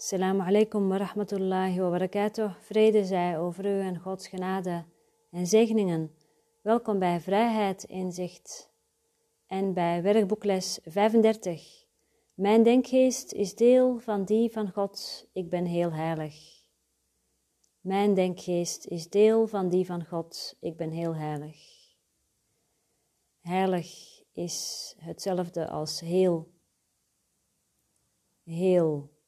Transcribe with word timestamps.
Assalamu 0.00 0.40
alaikum 0.40 0.88
wa 0.88 0.96
rahmatullahi 0.96 1.78
wa 1.78 1.90
barakatuh. 1.90 2.54
Vrede 2.60 3.04
zij 3.04 3.38
over 3.38 3.64
u 3.64 3.80
en 3.80 3.98
Gods 3.98 4.28
genade 4.28 4.84
en 5.30 5.46
zegeningen. 5.46 6.14
Welkom 6.60 6.98
bij 6.98 7.20
Vrijheid 7.20 7.84
Inzicht 7.84 8.70
en 9.46 9.72
bij 9.74 10.02
werkboekles 10.02 10.78
35. 10.84 11.84
Mijn 12.34 12.62
denkgeest 12.62 13.32
is 13.32 13.54
deel 13.54 13.98
van 13.98 14.24
die 14.24 14.50
van 14.52 14.70
God. 14.70 15.26
Ik 15.32 15.50
ben 15.50 15.64
heel 15.64 15.92
heilig. 15.92 16.64
Mijn 17.80 18.14
denkgeest 18.14 18.86
is 18.86 19.08
deel 19.08 19.46
van 19.46 19.68
die 19.68 19.86
van 19.86 20.04
God. 20.04 20.56
Ik 20.60 20.76
ben 20.76 20.90
heel 20.90 21.14
heilig. 21.14 21.56
Heilig 23.40 24.20
is 24.32 24.94
hetzelfde 24.98 25.68
als 25.68 26.00
heel. 26.00 26.48
Heel 28.44 29.18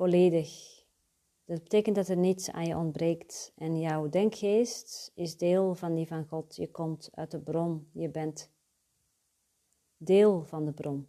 volledig. 0.00 0.50
Dat 1.44 1.62
betekent 1.62 1.96
dat 1.96 2.08
er 2.08 2.16
niets 2.16 2.50
aan 2.50 2.66
je 2.66 2.76
ontbreekt 2.76 3.52
en 3.56 3.80
jouw 3.80 4.08
denkgeest 4.08 5.12
is 5.14 5.36
deel 5.36 5.74
van 5.74 5.94
die 5.94 6.06
van 6.06 6.26
God. 6.26 6.56
Je 6.56 6.70
komt 6.70 7.08
uit 7.12 7.30
de 7.30 7.40
bron, 7.40 7.88
je 7.92 8.08
bent 8.08 8.50
deel 9.96 10.44
van 10.44 10.64
de 10.64 10.72
bron. 10.72 11.08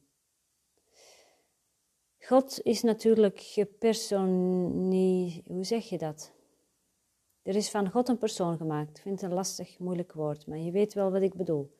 God 2.20 2.62
is 2.62 2.82
natuurlijk 2.82 3.40
gepersonificeerd. 3.40 5.48
Hoe 5.48 5.64
zeg 5.64 5.90
je 5.90 5.98
dat? 5.98 6.32
Er 7.42 7.56
is 7.56 7.70
van 7.70 7.90
God 7.90 8.10
een 8.10 8.18
persoon 8.18 8.58
gemaakt. 8.58 8.98
Ik 8.98 9.04
vind 9.04 9.22
het 9.22 9.30
een 9.30 9.36
lastig, 9.36 9.80
moeilijk 9.80 10.14
woord, 10.14 10.48
maar 10.48 10.58
je 10.58 10.72
weet 10.72 10.94
wel 10.94 11.12
wat 11.12 11.22
ik 11.22 11.34
bedoel. 11.34 11.76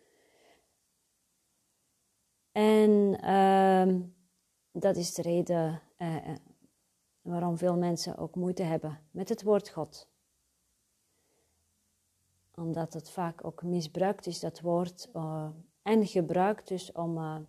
En 2.52 2.90
uh, 3.24 3.96
dat 4.72 4.96
is 4.96 5.14
de 5.14 5.22
reden 5.22 5.82
uh, 5.98 6.36
waarom 7.22 7.58
veel 7.58 7.78
mensen 7.78 8.18
ook 8.18 8.36
moeite 8.36 8.64
hebben 8.64 9.00
met 9.12 9.30
het 9.30 9.44
woord 9.44 9.70
God. 9.70 10.10
Omdat 12.56 12.94
het 12.94 13.10
vaak 13.10 13.46
ook 13.46 13.64
misbruikt 13.64 14.26
is, 14.26 14.40
dat 14.40 14.60
woord, 14.60 15.10
uh, 15.14 15.50
en 15.82 16.08
gebruikt 16.08 16.68
dus 16.68 16.92
om 16.92 17.18
uh, 17.18 17.40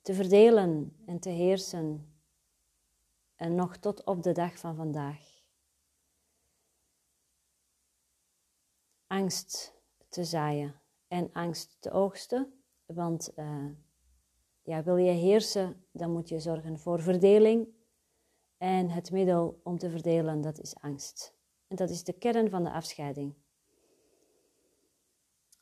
te 0.00 0.14
verdelen 0.14 0.96
en 1.06 1.18
te 1.18 1.28
heersen. 1.28 2.16
En 3.36 3.54
nog 3.54 3.76
tot 3.76 4.04
op 4.04 4.22
de 4.22 4.32
dag 4.32 4.58
van 4.58 4.76
vandaag. 4.76 5.40
Angst 9.06 9.74
te 10.08 10.24
zaaien 10.24 10.80
en 11.08 11.32
angst 11.32 11.76
te 11.80 11.90
oogsten, 11.90 12.62
want 12.86 13.32
uh, 13.36 13.70
ja, 14.62 14.82
wil 14.82 14.96
je 14.96 15.10
heersen, 15.10 15.84
dan 15.90 16.12
moet 16.12 16.28
je 16.28 16.40
zorgen 16.40 16.78
voor 16.78 17.02
verdeling 17.02 17.68
en 18.62 18.90
het 18.90 19.10
middel 19.10 19.60
om 19.62 19.78
te 19.78 19.90
verdelen, 19.90 20.40
dat 20.40 20.60
is 20.60 20.74
angst. 20.80 21.34
En 21.68 21.76
dat 21.76 21.90
is 21.90 22.04
de 22.04 22.12
kern 22.12 22.50
van 22.50 22.64
de 22.64 22.70
afscheiding. 22.70 23.34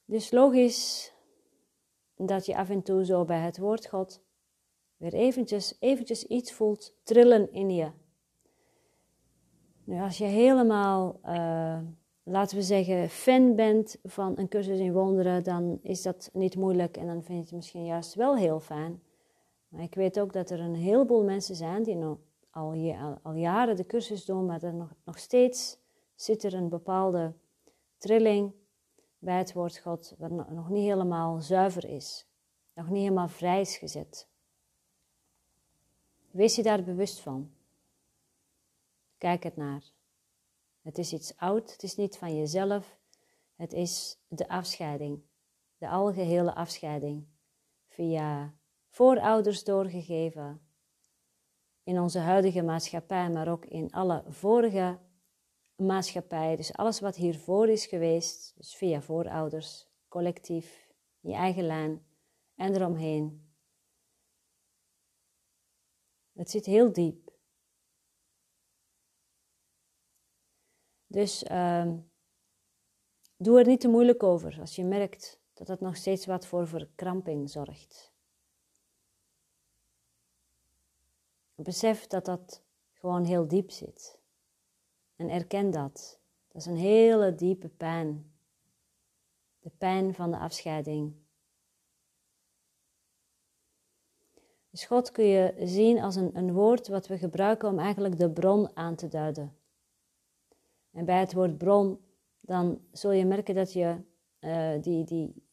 Dus 0.05 0.31
logisch 0.31 1.12
dat 2.17 2.47
je 2.47 2.57
af 2.57 2.70
en 2.70 2.83
toe 2.83 3.05
zo 3.05 3.25
bij 3.25 3.41
het 3.41 3.59
woord 3.59 3.87
God 3.87 4.23
weer 4.97 5.12
eventjes, 5.12 5.77
eventjes 5.79 6.25
iets 6.25 6.53
voelt 6.53 6.95
trillen 7.03 7.53
in 7.53 7.70
je. 7.70 7.91
Nu, 9.85 10.01
als 10.01 10.19
je 10.19 10.25
helemaal, 10.25 11.20
uh, 11.25 11.81
laten 12.23 12.57
we 12.57 12.62
zeggen, 12.62 13.09
fan 13.09 13.55
bent 13.55 13.97
van 14.03 14.39
een 14.39 14.48
cursus 14.48 14.79
in 14.79 14.92
wonderen, 14.92 15.45
dan 15.45 15.79
is 15.83 16.03
dat 16.03 16.31
niet 16.33 16.57
moeilijk 16.57 16.97
en 16.97 17.07
dan 17.07 17.23
vind 17.23 17.39
je 17.39 17.45
het 17.45 17.53
misschien 17.53 17.85
juist 17.85 18.14
wel 18.14 18.37
heel 18.37 18.61
fijn. 18.61 19.03
Maar 19.69 19.83
ik 19.83 19.95
weet 19.95 20.20
ook 20.20 20.33
dat 20.33 20.51
er 20.51 20.61
een 20.61 20.74
heleboel 20.74 21.23
mensen 21.23 21.55
zijn 21.55 21.83
die 21.83 21.97
nog 21.97 22.19
al, 22.50 23.34
jaren 23.34 23.77
de 23.77 23.86
cursus 23.86 24.24
doen, 24.24 24.46
maar 24.46 24.62
er 24.62 24.74
nog, 24.74 24.94
nog 25.05 25.18
steeds 25.18 25.78
zit 26.14 26.42
er 26.42 26.55
een 26.55 26.68
bepaalde 26.68 27.34
trilling 27.98 28.52
bij 29.18 29.38
het 29.38 29.52
woord 29.52 29.78
God, 29.78 30.14
wat 30.18 30.30
nog 30.30 30.68
niet 30.68 30.84
helemaal 30.84 31.40
zuiver 31.40 31.84
is, 31.84 32.27
nog 32.74 32.88
niet 32.88 33.02
helemaal 33.02 33.28
vrij 33.28 33.61
is 33.61 33.77
gezet. 33.77 34.28
Wees 36.30 36.56
je 36.56 36.62
daar 36.62 36.83
bewust 36.83 37.20
van. 37.20 37.50
Kijk 39.18 39.42
het 39.42 39.56
naar. 39.56 39.82
Het 40.82 40.98
is 40.98 41.12
iets 41.12 41.36
oud, 41.36 41.72
het 41.72 41.82
is 41.82 41.96
niet 41.96 42.18
van 42.18 42.36
jezelf, 42.36 42.98
het 43.56 43.72
is 43.72 44.18
de 44.28 44.48
afscheiding, 44.48 45.20
de 45.78 45.88
algehele 45.88 46.55
afscheiding, 46.55 47.27
via 47.88 48.55
voorouders 48.88 49.64
doorgegeven, 49.64 50.61
in 51.90 52.01
onze 52.01 52.18
huidige 52.18 52.62
maatschappij, 52.62 53.30
maar 53.30 53.48
ook 53.48 53.64
in 53.64 53.90
alle 53.90 54.24
vorige 54.28 54.98
maatschappijen. 55.77 56.56
Dus 56.56 56.73
alles 56.73 57.01
wat 57.01 57.17
hiervoor 57.17 57.68
is 57.68 57.86
geweest, 57.86 58.56
dus 58.56 58.74
via 58.74 59.02
voorouders, 59.02 59.89
collectief, 60.08 60.89
je 61.20 61.33
eigen 61.33 61.64
lijn 61.64 62.06
en 62.55 62.74
eromheen. 62.74 63.52
Het 66.33 66.50
zit 66.50 66.67
heel 66.67 66.92
diep. 66.92 67.30
Dus 71.06 71.42
uh, 71.42 71.92
doe 73.36 73.58
er 73.58 73.67
niet 73.67 73.80
te 73.80 73.89
moeilijk 73.89 74.23
over 74.23 74.61
als 74.61 74.77
je 74.77 74.84
merkt 74.84 75.40
dat 75.52 75.68
het 75.68 75.80
nog 75.80 75.96
steeds 75.96 76.27
wat 76.27 76.46
voor 76.46 76.68
verkramping 76.68 77.50
zorgt. 77.50 78.12
Besef 81.63 82.07
dat 82.07 82.25
dat 82.25 82.63
gewoon 82.93 83.25
heel 83.25 83.48
diep 83.48 83.71
zit. 83.71 84.19
En 85.17 85.29
erken 85.31 85.71
dat. 85.71 86.19
Dat 86.48 86.61
is 86.61 86.67
een 86.67 86.77
hele 86.77 87.35
diepe 87.35 87.69
pijn. 87.69 88.33
De 89.59 89.71
pijn 89.79 90.15
van 90.15 90.31
de 90.31 90.39
afscheiding. 90.39 91.15
Dus 94.71 94.85
God 94.85 95.11
kun 95.11 95.25
je 95.25 95.55
zien 95.65 96.01
als 96.01 96.17
een, 96.17 96.37
een 96.37 96.53
woord 96.53 96.89
wat 96.89 97.07
we 97.07 97.19
gebruiken 97.19 97.69
om 97.69 97.79
eigenlijk 97.79 98.19
de 98.19 98.31
bron 98.31 98.77
aan 98.77 98.95
te 98.95 99.09
duiden. 99.09 99.57
En 100.91 101.05
bij 101.05 101.21
het 101.21 101.33
woord 101.33 101.59
bron, 101.59 102.01
dan 102.41 102.81
zul 102.92 103.11
je 103.13 103.25
merken 103.25 103.55
dat 103.55 103.73
je 103.73 103.97
uh, 104.41 104.83
die, 104.83 105.05
die 105.05 105.48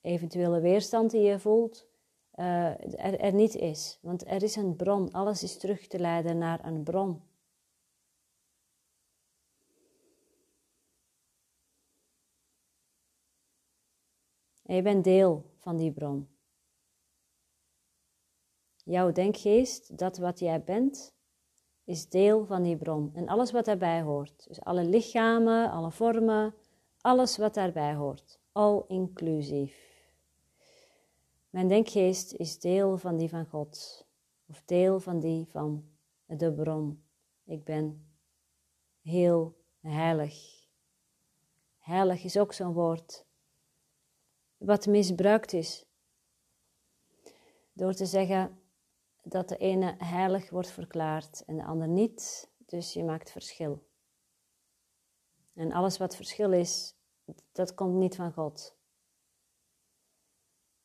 eventuele 0.00 0.60
weerstand 0.60 1.10
die 1.10 1.20
je 1.20 1.38
voelt, 1.38 1.86
uh, 2.36 2.66
er, 3.04 3.20
er 3.20 3.32
niet 3.32 3.54
is. 3.54 3.98
Want 4.02 4.26
er 4.26 4.42
is 4.42 4.56
een 4.56 4.76
bron. 4.76 5.12
Alles 5.12 5.42
is 5.42 5.58
terug 5.58 5.86
te 5.86 5.98
leiden 5.98 6.38
naar 6.38 6.64
een 6.64 6.82
bron. 6.82 7.22
Je 14.62 14.82
bent 14.82 15.04
deel 15.04 15.44
van 15.58 15.76
die 15.76 15.92
bron. 15.92 16.28
Jouw 18.84 19.12
denkgeest, 19.12 19.98
dat 19.98 20.18
wat 20.18 20.38
jij 20.38 20.64
bent, 20.64 21.14
is 21.84 22.08
deel 22.08 22.44
van 22.46 22.62
die 22.62 22.76
bron. 22.76 23.10
En 23.14 23.28
alles 23.28 23.52
wat 23.52 23.64
daarbij 23.64 24.02
hoort. 24.02 24.48
Dus 24.48 24.60
alle 24.60 24.84
lichamen, 24.84 25.70
alle 25.70 25.90
vormen, 25.90 26.54
alles 27.00 27.36
wat 27.36 27.54
daarbij 27.54 27.94
hoort. 27.94 28.40
All 28.52 28.84
inclusief. 28.88 29.85
Mijn 31.56 31.68
denkgeest 31.68 32.32
is 32.32 32.58
deel 32.58 32.98
van 32.98 33.16
die 33.16 33.28
van 33.28 33.46
God, 33.46 34.04
of 34.46 34.62
deel 34.64 35.00
van 35.00 35.20
die 35.20 35.46
van 35.46 35.88
de 36.26 36.52
bron. 36.52 37.04
Ik 37.44 37.64
ben 37.64 38.08
heel 39.00 39.56
heilig. 39.80 40.66
Heilig 41.78 42.24
is 42.24 42.38
ook 42.38 42.52
zo'n 42.52 42.72
woord 42.72 43.26
wat 44.56 44.86
misbruikt 44.86 45.52
is. 45.52 45.86
Door 47.72 47.92
te 47.92 48.06
zeggen 48.06 48.60
dat 49.22 49.48
de 49.48 49.56
ene 49.56 49.94
heilig 49.98 50.50
wordt 50.50 50.70
verklaard 50.70 51.44
en 51.44 51.56
de 51.56 51.64
ander 51.64 51.88
niet, 51.88 52.50
dus 52.66 52.92
je 52.92 53.04
maakt 53.04 53.30
verschil. 53.30 53.86
En 55.54 55.72
alles 55.72 55.98
wat 55.98 56.16
verschil 56.16 56.52
is, 56.52 56.94
dat 57.52 57.74
komt 57.74 57.94
niet 57.94 58.16
van 58.16 58.32
God 58.32 58.75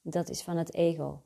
dat 0.01 0.29
is 0.29 0.41
van 0.41 0.57
het 0.57 0.73
ego. 0.73 1.21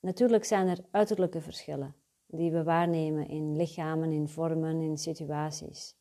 Natuurlijk 0.00 0.44
zijn 0.44 0.68
er 0.68 0.84
uiterlijke 0.90 1.40
verschillen 1.40 1.94
die 2.26 2.50
we 2.50 2.62
waarnemen 2.62 3.28
in 3.28 3.56
lichamen, 3.56 4.12
in 4.12 4.28
vormen, 4.28 4.80
in 4.80 4.98
situaties. 4.98 5.96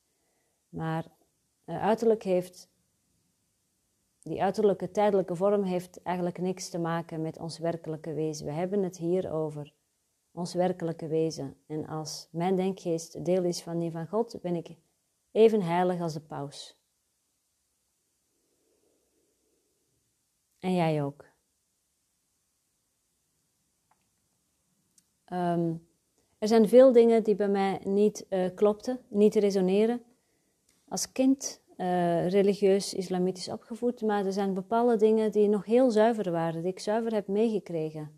Maar 0.69 1.05
uiterlijk 1.65 2.23
heeft, 2.23 2.69
die 4.21 4.41
uiterlijke 4.41 4.91
tijdelijke 4.91 5.35
vorm 5.35 5.63
heeft 5.63 6.01
eigenlijk 6.03 6.37
niks 6.37 6.69
te 6.69 6.77
maken 6.77 7.21
met 7.21 7.39
ons 7.39 7.57
werkelijke 7.57 8.13
wezen. 8.13 8.45
We 8.45 8.51
hebben 8.51 8.83
het 8.83 8.97
hier 8.97 9.31
over 9.31 9.73
ons 10.31 10.53
werkelijke 10.53 11.07
wezen. 11.07 11.57
En 11.65 11.87
als 11.87 12.27
mijn 12.31 12.55
denkgeest 12.55 13.25
deel 13.25 13.43
is 13.43 13.61
van 13.61 13.79
die 13.79 13.91
van 13.91 14.07
God, 14.07 14.41
ben 14.41 14.55
ik 14.55 14.75
even 15.31 15.61
heilig 15.61 16.01
als 16.01 16.13
de 16.13 16.21
paus. 16.21 16.77
En 20.59 20.75
jij 20.75 21.03
ook. 21.03 21.26
Um, 25.33 25.85
Er 26.39 26.47
zijn 26.47 26.67
veel 26.67 26.91
dingen 26.91 27.23
die 27.23 27.35
bij 27.35 27.49
mij 27.49 27.81
niet 27.83 28.25
uh, 28.29 28.49
klopten, 28.55 28.99
niet 29.07 29.35
resoneren. 29.35 30.01
Als 30.87 31.11
kind 31.11 31.61
uh, 31.77 32.29
religieus 32.29 32.93
islamitisch 32.93 33.49
opgevoed, 33.49 34.01
maar 34.01 34.25
er 34.25 34.33
zijn 34.33 34.53
bepaalde 34.53 34.95
dingen 34.95 35.31
die 35.31 35.47
nog 35.47 35.65
heel 35.65 35.91
zuiver 35.91 36.31
waren, 36.31 36.61
die 36.61 36.71
ik 36.71 36.79
zuiver 36.79 37.13
heb 37.13 37.27
meegekregen. 37.27 38.11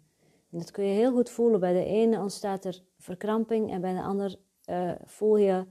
En 0.51 0.57
dat 0.57 0.71
kun 0.71 0.83
je 0.83 0.93
heel 0.93 1.11
goed 1.11 1.29
voelen. 1.29 1.59
Bij 1.59 1.73
de 1.73 1.85
ene 1.85 2.19
ontstaat 2.19 2.65
er 2.65 2.83
verkramping 2.97 3.71
en 3.71 3.81
bij 3.81 3.93
de 3.93 4.01
ander 4.01 4.35
uh, 4.65 4.91
voel 5.03 5.37
je, 5.37 5.65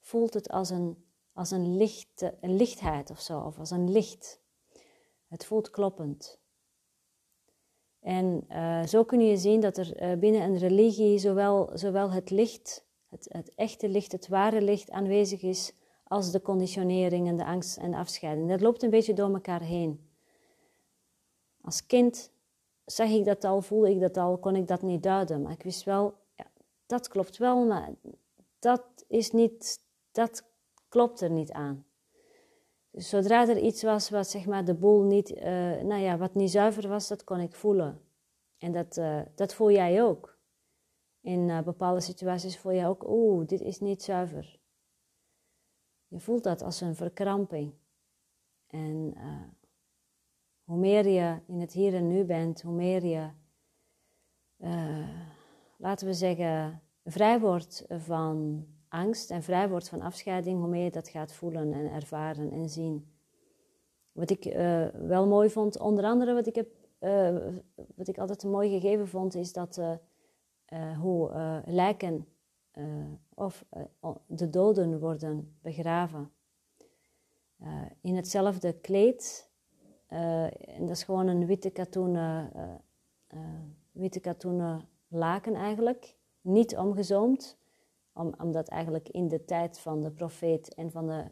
voelt 0.00 0.34
het 0.34 0.48
als 0.50 0.70
een, 0.70 1.04
als 1.32 1.50
een, 1.50 1.76
licht, 1.76 2.32
een 2.40 2.56
lichtheid 2.56 3.10
of 3.10 3.20
zo, 3.20 3.40
of 3.40 3.58
als 3.58 3.70
een 3.70 3.90
licht. 3.90 4.40
Het 5.28 5.44
voelt 5.44 5.70
kloppend. 5.70 6.38
En 8.04 8.46
uh, 8.50 8.82
zo 8.82 9.04
kun 9.04 9.20
je 9.20 9.36
zien 9.36 9.60
dat 9.60 9.76
er 9.76 10.02
uh, 10.02 10.18
binnen 10.18 10.42
een 10.42 10.58
religie 10.58 11.18
zowel, 11.18 11.70
zowel 11.74 12.10
het 12.10 12.30
licht, 12.30 12.84
het, 13.08 13.26
het, 13.28 13.54
echte 13.54 13.88
licht, 13.88 14.12
het 14.12 14.28
ware 14.28 14.62
licht 14.62 14.90
aanwezig 14.90 15.42
is, 15.42 15.72
als 16.04 16.30
de 16.30 16.42
conditionering 16.42 17.28
en 17.28 17.36
de 17.36 17.44
angst 17.44 17.76
en 17.76 17.90
de 17.90 17.96
afscheiding. 17.96 18.48
Dat 18.48 18.60
loopt 18.60 18.82
een 18.82 18.90
beetje 18.90 19.14
door 19.14 19.32
elkaar 19.32 19.62
heen. 19.62 20.08
Als 21.60 21.86
kind 21.86 22.30
zag 22.84 23.08
ik 23.08 23.24
dat 23.24 23.44
al, 23.44 23.60
voelde 23.60 23.90
ik 23.90 24.00
dat 24.00 24.16
al, 24.16 24.38
kon 24.38 24.56
ik 24.56 24.68
dat 24.68 24.82
niet 24.82 25.02
duiden. 25.02 25.42
Maar 25.42 25.52
ik 25.52 25.62
wist 25.62 25.84
wel, 25.84 26.14
ja, 26.36 26.46
dat 26.86 27.08
klopt 27.08 27.36
wel, 27.36 27.66
maar 27.66 27.90
dat 28.58 28.82
is 29.08 29.30
niet, 29.30 29.80
dat 30.12 30.44
klopt 30.88 31.20
er 31.20 31.30
niet 31.30 31.52
aan. 31.52 31.84
Dus 32.94 33.08
zodra 33.08 33.48
er 33.48 33.58
iets 33.58 33.82
was 33.82 34.10
wat 34.10 34.28
zeg 34.28 34.46
maar 34.46 34.64
de 34.64 34.74
boel 34.74 35.02
niet, 35.02 35.30
uh, 35.30 35.42
nou 35.82 35.96
ja, 35.96 36.16
wat 36.16 36.34
niet 36.34 36.50
zuiver 36.50 36.88
was, 36.88 37.08
dat 37.08 37.24
kon 37.24 37.40
ik 37.40 37.54
voelen. 37.54 38.00
En 38.58 38.72
dat, 38.72 38.96
uh, 38.96 39.22
dat 39.34 39.54
voel 39.54 39.70
jij 39.70 40.02
ook. 40.02 40.38
In 41.20 41.48
uh, 41.48 41.62
bepaalde 41.62 42.00
situaties 42.00 42.58
voel 42.58 42.72
je 42.72 42.86
ook, 42.86 43.08
oeh, 43.08 43.46
dit 43.46 43.60
is 43.60 43.80
niet 43.80 44.02
zuiver. 44.02 44.60
Je 46.06 46.20
voelt 46.20 46.42
dat 46.42 46.62
als 46.62 46.80
een 46.80 46.94
verkramping. 46.94 47.74
En 48.66 49.14
hoe 50.64 50.78
meer 50.78 51.08
je 51.08 51.40
in 51.46 51.60
het 51.60 51.72
hier 51.72 51.94
en 51.94 52.06
nu 52.06 52.24
bent, 52.24 52.62
hoe 52.62 52.74
meer 52.74 53.04
je, 53.04 53.30
laten 55.76 56.06
we 56.06 56.14
zeggen, 56.14 56.82
vrij 57.04 57.40
wordt 57.40 57.84
van 57.88 58.66
angst 58.94 59.30
en 59.30 59.42
vrij 59.42 59.68
wordt 59.68 59.88
van 59.88 60.00
afscheiding, 60.00 60.58
hoe 60.58 60.68
meer 60.68 60.84
je 60.84 60.90
dat 60.90 61.08
gaat 61.08 61.32
voelen 61.32 61.72
en 61.72 61.90
ervaren 61.90 62.50
en 62.50 62.68
zien. 62.68 63.12
Wat 64.12 64.30
ik 64.30 64.44
uh, 64.44 64.86
wel 64.86 65.26
mooi 65.26 65.50
vond, 65.50 65.78
onder 65.78 66.04
andere 66.04 66.34
wat 66.34 66.46
ik, 66.46 66.54
heb, 66.54 66.68
uh, 67.00 67.36
wat 67.94 68.08
ik 68.08 68.18
altijd 68.18 68.42
een 68.42 68.50
mooi 68.50 68.80
gegeven 68.80 69.08
vond, 69.08 69.34
is 69.34 69.52
dat 69.52 69.78
uh, 69.78 70.98
hoe 70.98 71.30
lijken 71.66 72.26
of 73.34 73.64
de 74.26 74.50
doden 74.50 74.98
worden 75.00 75.56
begraven. 75.62 76.30
in 78.00 78.16
hetzelfde 78.16 78.72
kleed, 78.72 79.50
en 80.06 80.80
dat 80.80 80.90
is 80.90 81.04
gewoon 81.04 81.26
een 81.26 81.46
witte 81.46 81.70
katoenen, 81.70 82.52
witte 83.92 84.20
katoenen 84.20 84.88
laken 85.08 85.54
eigenlijk, 85.54 86.16
niet 86.40 86.76
omgezoomd 86.76 87.58
om, 88.14 88.34
omdat 88.38 88.68
eigenlijk 88.68 89.08
in 89.08 89.28
de 89.28 89.44
tijd 89.44 89.78
van 89.78 90.02
de 90.02 90.10
profeet 90.10 90.74
en 90.74 90.90
van 90.90 91.06
de, 91.06 91.24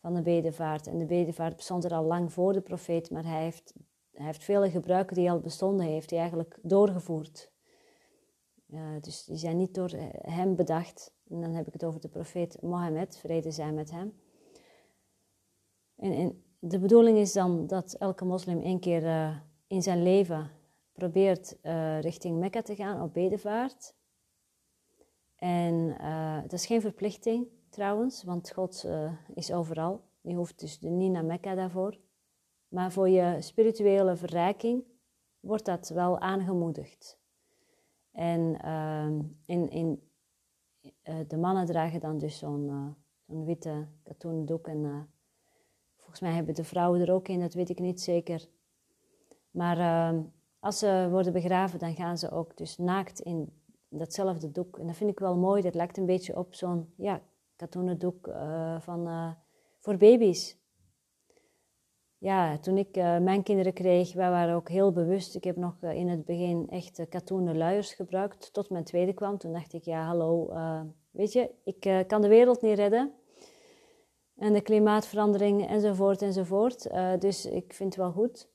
van 0.00 0.14
de 0.14 0.22
bedevaart, 0.22 0.86
en 0.86 0.98
de 0.98 1.06
bedevaart 1.06 1.56
bestond 1.56 1.84
er 1.84 1.94
al 1.94 2.04
lang 2.04 2.32
voor 2.32 2.52
de 2.52 2.60
profeet, 2.60 3.10
maar 3.10 3.24
hij 3.24 3.42
heeft, 3.42 3.74
hij 4.12 4.26
heeft 4.26 4.44
vele 4.44 4.70
gebruiken 4.70 5.16
die 5.16 5.30
al 5.30 5.40
bestonden, 5.40 5.86
heeft 5.86 6.10
hij 6.10 6.18
eigenlijk 6.18 6.58
doorgevoerd. 6.62 7.52
dus 9.00 9.24
die 9.24 9.36
zijn 9.36 9.56
niet 9.56 9.74
door 9.74 9.90
hem 10.20 10.56
bedacht. 10.56 11.12
En 11.28 11.40
dan 11.40 11.54
heb 11.54 11.66
ik 11.66 11.72
het 11.72 11.84
over 11.84 12.00
de 12.00 12.08
profeet 12.08 12.62
Mohammed, 12.62 13.16
vrede 13.16 13.50
zijn 13.50 13.74
met 13.74 13.90
hem. 13.90 14.12
En, 15.96 16.12
en 16.12 16.44
de 16.58 16.78
bedoeling 16.78 17.18
is 17.18 17.32
dan 17.32 17.66
dat 17.66 17.92
elke 17.92 18.24
moslim 18.24 18.60
één 18.60 18.80
keer 18.80 19.02
uh, 19.02 19.36
in 19.66 19.82
zijn 19.82 20.02
leven 20.02 20.50
probeert 20.92 21.56
uh, 21.62 22.00
richting 22.00 22.38
Mekka 22.38 22.62
te 22.62 22.74
gaan 22.74 23.02
op 23.02 23.14
bedevaart. 23.14 23.94
En 25.44 25.96
uh, 26.00 26.40
dat 26.42 26.52
is 26.52 26.66
geen 26.66 26.80
verplichting 26.80 27.46
trouwens, 27.68 28.22
want 28.22 28.52
God 28.52 28.84
uh, 28.86 29.12
is 29.34 29.52
overal. 29.52 30.00
Je 30.20 30.34
hoeft 30.34 30.60
dus 30.60 30.80
niet 30.80 31.10
naar 31.10 31.24
Mekka 31.24 31.54
daarvoor. 31.54 31.98
Maar 32.68 32.92
voor 32.92 33.08
je 33.08 33.36
spirituele 33.40 34.16
verrijking 34.16 34.84
wordt 35.40 35.64
dat 35.64 35.88
wel 35.88 36.18
aangemoedigd. 36.18 37.18
En 38.12 38.58
uh, 38.64 39.06
in, 39.44 39.70
in, 39.70 40.02
uh, 40.82 41.14
de 41.28 41.36
mannen 41.36 41.66
dragen 41.66 42.00
dan 42.00 42.18
dus 42.18 42.38
zo'n 42.38 42.96
zo'n 43.26 43.44
witte 43.44 43.86
katoenen 44.02 44.46
doek. 44.46 44.66
En 44.66 45.08
volgens 45.96 46.20
mij 46.20 46.32
hebben 46.32 46.54
de 46.54 46.64
vrouwen 46.64 47.00
er 47.00 47.12
ook 47.12 47.28
in, 47.28 47.40
dat 47.40 47.54
weet 47.54 47.68
ik 47.68 47.78
niet 47.78 48.00
zeker. 48.00 48.48
Maar 49.50 49.78
ehm, 49.78 50.22
als 50.58 50.78
ze 50.78 51.08
worden 51.10 51.32
begraven, 51.32 51.78
dan 51.78 51.94
gaan 51.94 52.18
ze 52.18 52.30
ook 52.30 52.56
dus 52.56 52.78
naakt 52.78 53.20
in 53.20 53.52
datzelfde 53.98 54.50
doek. 54.50 54.78
En 54.78 54.86
dat 54.86 54.96
vind 54.96 55.10
ik 55.10 55.18
wel 55.18 55.36
mooi. 55.36 55.62
Dat 55.62 55.74
lijkt 55.74 55.96
een 55.96 56.06
beetje 56.06 56.36
op 56.36 56.54
zo'n 56.54 56.92
ja, 56.96 57.20
katoenen 57.56 57.98
doek 57.98 58.26
uh, 58.26 58.80
van, 58.80 59.08
uh, 59.08 59.30
voor 59.78 59.96
baby's. 59.96 60.62
Ja, 62.18 62.58
toen 62.58 62.78
ik 62.78 62.96
uh, 62.96 63.18
mijn 63.18 63.42
kinderen 63.42 63.72
kreeg, 63.72 64.12
wij 64.12 64.30
waren 64.30 64.54
ook 64.54 64.68
heel 64.68 64.92
bewust. 64.92 65.34
Ik 65.34 65.44
heb 65.44 65.56
nog 65.56 65.82
in 65.82 66.08
het 66.08 66.24
begin 66.24 66.68
echt 66.70 67.08
katoenen 67.08 67.56
luiers 67.56 67.94
gebruikt. 67.94 68.52
Tot 68.52 68.70
mijn 68.70 68.84
tweede 68.84 69.12
kwam. 69.12 69.38
Toen 69.38 69.52
dacht 69.52 69.72
ik, 69.72 69.84
ja 69.84 70.04
hallo, 70.04 70.52
weet 71.10 71.32
je, 71.32 71.50
ik 71.64 72.04
kan 72.06 72.22
de 72.22 72.28
wereld 72.28 72.62
niet 72.62 72.78
redden. 72.78 73.12
En 74.36 74.52
de 74.52 74.60
klimaatverandering 74.60 75.68
enzovoort 75.68 76.22
enzovoort. 76.22 76.90
dus 77.18 77.46
ik 77.46 77.72
vind 77.72 77.94
het 77.94 78.02
wel 78.02 78.12
goed. 78.12 78.48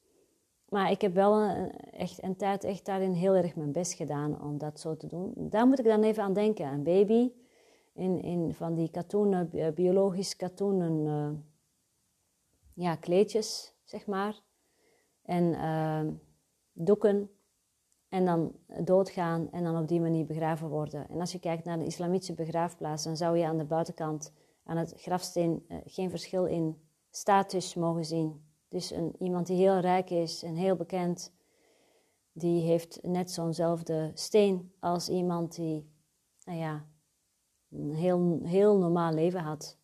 Maar 0.70 0.92
ik 0.92 1.02
heb 1.02 1.14
wel 1.14 1.34
een, 1.34 1.72
echt 1.92 2.24
een 2.24 2.36
tijd 2.36 2.64
echt 2.64 2.86
daarin 2.86 3.12
heel 3.12 3.36
erg 3.36 3.56
mijn 3.56 3.72
best 3.72 3.94
gedaan 3.94 4.42
om 4.42 4.58
dat 4.58 4.80
zo 4.80 4.98
te 4.98 5.08
doen. 5.08 5.34
Daar 5.36 5.68
moet 5.68 5.80
ik 5.80 5.86
dan 5.86 6.04
even 6.04 6.24
aan 6.24 6.34
denken. 6.34 6.66
Een 6.66 6.84
baby 6.84 7.32
in, 7.94 8.22
in 8.22 8.54
van 8.54 8.74
die 8.74 8.90
katoenen, 8.90 9.50
biologisch 9.74 10.36
katoenen 10.36 11.06
uh, 11.06 11.40
ja, 12.74 12.96
kleedjes, 12.96 13.76
zeg 13.84 14.08
maar. 14.08 14.42
En 15.22 15.44
uh, 15.44 16.08
doeken. 16.72 17.30
En 18.10 18.26
dan 18.26 18.56
doodgaan 18.84 19.52
en 19.52 19.64
dan 19.64 19.78
op 19.78 19.88
die 19.88 20.02
manier 20.02 20.26
begraven 20.26 20.70
worden. 20.70 21.10
En 21.10 21.20
als 21.20 21.32
je 21.32 21.40
kijkt 21.40 21.64
naar 21.64 21.78
de 21.78 21.86
islamitische 21.86 22.34
begraafplaats, 22.34 23.04
dan 23.04 23.18
zou 23.18 23.38
je 23.38 23.46
aan 23.46 23.58
de 23.58 23.66
buitenkant 23.66 24.34
aan 24.64 24.78
het 24.78 24.94
grafsteen 24.98 25.66
geen 25.86 26.10
verschil 26.10 26.46
in 26.46 26.82
status 27.10 27.76
mogen 27.76 28.06
zien. 28.06 28.49
Dus 28.70 28.92
een, 28.92 29.16
iemand 29.20 29.48
die 29.48 29.58
heel 29.58 29.80
rijk 29.80 30.10
is 30.10 30.44
en 30.44 30.56
heel 30.56 30.76
bekend, 30.76 31.34
die 32.32 32.62
heeft 32.62 33.00
net 33.02 33.32
zo'nzelfde 33.32 34.12
steen 34.14 34.72
als 34.80 35.10
iemand 35.10 35.56
die, 35.56 35.90
nou 36.44 36.58
ja, 36.58 36.86
een 37.72 37.94
heel, 37.94 38.40
heel 38.44 38.78
normaal 38.78 39.14
leven 39.14 39.40
had. 39.40 39.78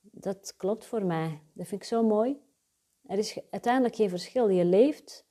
Dat 0.00 0.54
klopt 0.56 0.84
voor 0.84 1.04
mij. 1.04 1.40
Dat 1.52 1.66
vind 1.66 1.80
ik 1.80 1.86
zo 1.86 2.02
mooi. 2.02 2.42
Er 3.06 3.18
is 3.18 3.40
uiteindelijk 3.50 3.94
geen 3.94 4.08
verschil. 4.08 4.48
Je 4.48 4.64
leeft 4.64 5.24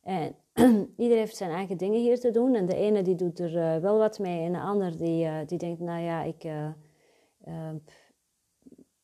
en 0.00 0.36
iedereen 0.96 1.18
heeft 1.18 1.36
zijn 1.36 1.50
eigen 1.50 1.76
dingen 1.76 2.00
hier 2.00 2.20
te 2.20 2.30
doen. 2.30 2.54
En 2.54 2.66
de 2.66 2.74
ene 2.74 3.02
die 3.02 3.14
doet 3.14 3.38
er 3.38 3.54
uh, 3.54 3.82
wel 3.82 3.98
wat 3.98 4.18
mee 4.18 4.44
en 4.44 4.52
de 4.52 4.60
ander 4.60 4.96
die, 4.96 5.24
uh, 5.24 5.38
die 5.46 5.58
denkt, 5.58 5.80
nou 5.80 6.02
ja, 6.02 6.22
ik... 6.22 6.44
Uh, 6.44 6.70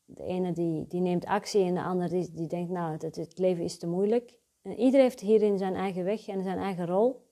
de 0.07 0.23
ene 0.23 0.51
die, 0.51 0.87
die 0.87 1.01
neemt 1.01 1.25
actie 1.25 1.63
en 1.63 1.73
de 1.73 1.83
ander 1.83 2.09
die, 2.09 2.31
die 2.31 2.47
denkt, 2.47 2.71
nou, 2.71 2.91
het, 2.91 3.15
het 3.15 3.37
leven 3.37 3.63
is 3.63 3.77
te 3.77 3.87
moeilijk. 3.87 4.39
En 4.61 4.71
iedereen 4.71 5.05
heeft 5.05 5.19
hierin 5.19 5.57
zijn 5.57 5.75
eigen 5.75 6.03
weg 6.03 6.27
en 6.27 6.43
zijn 6.43 6.57
eigen 6.57 6.85
rol. 6.85 7.25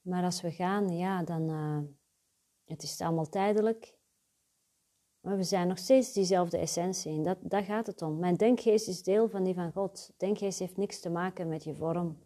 Maar 0.00 0.24
als 0.24 0.40
we 0.40 0.50
gaan, 0.50 0.96
ja, 0.96 1.22
dan 1.22 1.50
uh, 1.50 1.78
het 2.64 2.82
is 2.82 2.90
het 2.90 3.00
allemaal 3.00 3.28
tijdelijk. 3.28 3.94
Maar 5.20 5.36
we 5.36 5.42
zijn 5.42 5.68
nog 5.68 5.78
steeds 5.78 6.12
diezelfde 6.12 6.58
essentie 6.58 7.12
en 7.12 7.22
dat, 7.22 7.38
daar 7.40 7.62
gaat 7.62 7.86
het 7.86 8.02
om. 8.02 8.18
Mijn 8.18 8.34
denkgeest 8.34 8.88
is 8.88 9.02
deel 9.02 9.28
van 9.28 9.44
die 9.44 9.54
van 9.54 9.72
God. 9.72 10.12
Denkgeest 10.16 10.58
heeft 10.58 10.76
niks 10.76 11.00
te 11.00 11.10
maken 11.10 11.48
met 11.48 11.64
je 11.64 11.74
vorm, 11.74 12.18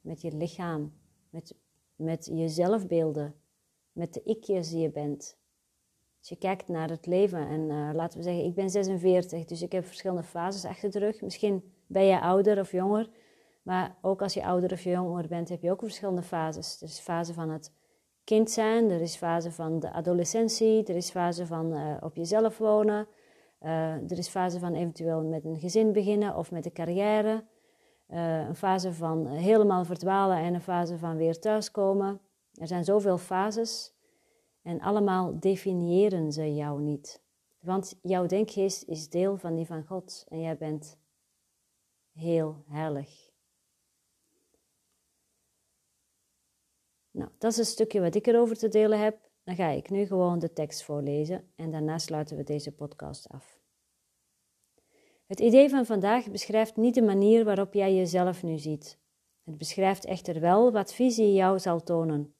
met 0.00 0.20
je 0.20 0.32
lichaam, 0.32 0.92
met, 1.30 1.54
met 1.94 2.30
je 2.32 2.48
zelfbeelden, 2.48 3.34
met 3.92 4.14
de 4.14 4.22
ikjes 4.22 4.70
die 4.70 4.80
je 4.80 4.90
bent. 4.90 5.40
Als 6.22 6.30
je 6.30 6.36
kijkt 6.36 6.68
naar 6.68 6.88
het 6.88 7.06
leven 7.06 7.48
en 7.48 7.60
uh, 7.60 7.90
laten 7.94 8.18
we 8.18 8.24
zeggen, 8.24 8.44
ik 8.44 8.54
ben 8.54 8.70
46, 8.70 9.44
dus 9.44 9.62
ik 9.62 9.72
heb 9.72 9.86
verschillende 9.86 10.22
fases 10.22 10.64
achter 10.64 10.90
de 10.90 10.98
rug. 10.98 11.20
Misschien 11.20 11.72
ben 11.86 12.04
je 12.04 12.20
ouder 12.20 12.58
of 12.58 12.72
jonger, 12.72 13.10
maar 13.62 13.96
ook 14.02 14.22
als 14.22 14.34
je 14.34 14.44
ouder 14.44 14.72
of 14.72 14.82
jonger 14.82 15.28
bent, 15.28 15.48
heb 15.48 15.62
je 15.62 15.70
ook 15.70 15.80
verschillende 15.80 16.22
fases. 16.22 16.80
Er 16.80 16.88
is 16.88 16.98
fase 16.98 17.34
van 17.34 17.50
het 17.50 17.72
kind 18.24 18.50
zijn, 18.50 18.90
er 18.90 19.00
is 19.00 19.16
fase 19.16 19.52
van 19.52 19.80
de 19.80 19.92
adolescentie, 19.92 20.84
er 20.84 20.96
is 20.96 21.10
fase 21.10 21.46
van 21.46 21.72
uh, 21.72 21.96
op 22.00 22.16
jezelf 22.16 22.58
wonen, 22.58 23.06
uh, 23.62 24.10
er 24.10 24.18
is 24.18 24.28
fase 24.28 24.58
van 24.58 24.74
eventueel 24.74 25.22
met 25.22 25.44
een 25.44 25.58
gezin 25.58 25.92
beginnen 25.92 26.36
of 26.36 26.50
met 26.50 26.64
een 26.64 26.72
carrière, 26.72 27.44
een 28.08 28.56
fase 28.56 28.92
van 28.92 29.26
helemaal 29.26 29.84
verdwalen 29.84 30.36
en 30.36 30.54
een 30.54 30.60
fase 30.60 30.98
van 30.98 31.16
weer 31.16 31.38
thuiskomen. 31.38 32.20
Er 32.54 32.66
zijn 32.66 32.84
zoveel 32.84 33.18
fases 33.18 33.94
en 34.62 34.80
allemaal 34.80 35.40
definiëren 35.40 36.32
ze 36.32 36.54
jou 36.54 36.80
niet. 36.80 37.22
Want 37.60 37.98
jouw 38.02 38.26
denkgeest 38.26 38.82
is 38.82 39.08
deel 39.08 39.36
van 39.36 39.54
die 39.54 39.66
van 39.66 39.84
God 39.84 40.24
en 40.28 40.40
jij 40.40 40.56
bent 40.56 40.98
heel 42.12 42.64
heilig. 42.68 43.30
Nou, 47.10 47.30
dat 47.38 47.52
is 47.52 47.58
een 47.58 47.64
stukje 47.64 48.00
wat 48.00 48.14
ik 48.14 48.26
erover 48.26 48.56
te 48.56 48.68
delen 48.68 49.00
heb. 49.00 49.30
Dan 49.44 49.54
ga 49.54 49.68
ik 49.68 49.90
nu 49.90 50.06
gewoon 50.06 50.38
de 50.38 50.52
tekst 50.52 50.82
voorlezen 50.82 51.52
en 51.56 51.70
daarna 51.70 51.98
sluiten 51.98 52.36
we 52.36 52.42
deze 52.42 52.72
podcast 52.72 53.28
af. 53.28 53.60
Het 55.26 55.40
idee 55.40 55.68
van 55.68 55.86
vandaag 55.86 56.30
beschrijft 56.30 56.76
niet 56.76 56.94
de 56.94 57.02
manier 57.02 57.44
waarop 57.44 57.74
jij 57.74 57.94
jezelf 57.94 58.42
nu 58.42 58.58
ziet. 58.58 58.98
Het 59.44 59.58
beschrijft 59.58 60.04
echter 60.04 60.40
wel 60.40 60.72
wat 60.72 60.94
visie 60.94 61.32
jou 61.32 61.58
zal 61.58 61.82
tonen. 61.82 62.34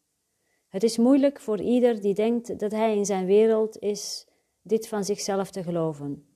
Het 0.72 0.82
is 0.82 0.96
moeilijk 0.96 1.40
voor 1.40 1.60
ieder 1.60 2.00
die 2.00 2.14
denkt 2.14 2.58
dat 2.58 2.72
hij 2.72 2.96
in 2.96 3.04
zijn 3.04 3.26
wereld 3.26 3.78
is, 3.78 4.26
dit 4.62 4.88
van 4.88 5.04
zichzelf 5.04 5.50
te 5.50 5.62
geloven. 5.62 6.26